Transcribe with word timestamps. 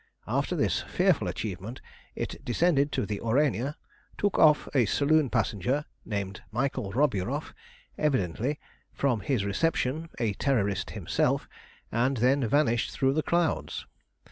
After 0.27 0.55
this 0.55 0.81
fearful 0.81 1.27
achievement 1.27 1.79
it 2.15 2.43
descended 2.43 2.91
to 2.93 3.05
the 3.05 3.19
Aurania, 3.21 3.75
took 4.17 4.39
off 4.39 4.67
a 4.73 4.85
saloon 4.87 5.29
passenger 5.29 5.85
named 6.05 6.41
Michael 6.51 6.91
Roburoff, 6.91 7.53
evidently, 7.99 8.59
from 8.91 9.19
his 9.19 9.45
reception, 9.45 10.09
a 10.17 10.33
Terrorist 10.33 10.89
himself, 10.97 11.47
and 11.91 12.17
then 12.17 12.47
vanished 12.47 12.89
through 12.89 13.13
the 13.13 13.21
clouds. 13.21 13.85